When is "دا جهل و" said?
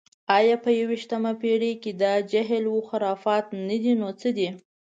2.01-2.85